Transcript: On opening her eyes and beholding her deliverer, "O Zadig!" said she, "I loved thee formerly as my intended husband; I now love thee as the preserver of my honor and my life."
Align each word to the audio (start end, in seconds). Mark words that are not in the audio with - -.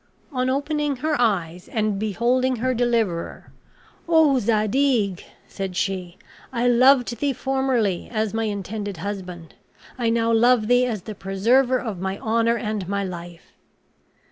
On 0.31 0.49
opening 0.49 0.95
her 0.95 1.15
eyes 1.21 1.67
and 1.67 1.99
beholding 1.99 2.55
her 2.55 2.73
deliverer, 2.73 3.53
"O 4.09 4.39
Zadig!" 4.39 5.23
said 5.47 5.75
she, 5.77 6.17
"I 6.51 6.67
loved 6.67 7.17
thee 7.19 7.33
formerly 7.33 8.09
as 8.11 8.33
my 8.33 8.45
intended 8.45 8.97
husband; 8.97 9.53
I 9.99 10.09
now 10.09 10.31
love 10.33 10.65
thee 10.67 10.87
as 10.87 11.03
the 11.03 11.13
preserver 11.13 11.79
of 11.79 11.99
my 11.99 12.17
honor 12.17 12.57
and 12.57 12.89
my 12.89 13.03
life." 13.03 13.53